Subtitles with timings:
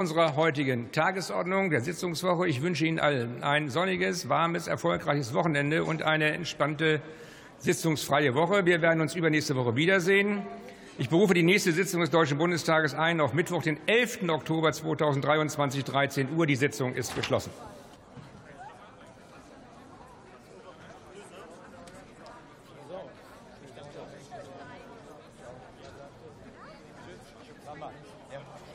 [0.00, 2.48] unserer heutigen Tagesordnung der Sitzungswoche.
[2.48, 7.02] Ich wünsche Ihnen allen ein sonniges, warmes, erfolgreiches Wochenende und eine entspannte
[7.58, 8.64] sitzungsfreie Woche.
[8.64, 10.40] Wir werden uns übernächste Woche wiedersehen.
[10.96, 14.30] Ich berufe die nächste Sitzung des Deutschen Bundestages ein auf Mittwoch, den 11.
[14.30, 16.46] Oktober 2023, 13 Uhr.
[16.46, 17.50] Die Sitzung ist geschlossen.
[28.32, 28.69] Ja.